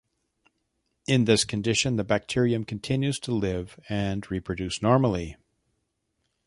[1.05, 5.35] In this condition the bacterium continues to live and reproduce normally.